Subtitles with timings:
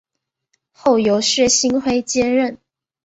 [0.71, 2.57] 后由薛星辉接任。